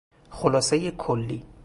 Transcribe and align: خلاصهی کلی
خلاصهی 0.29 0.91
کلی 0.97 1.43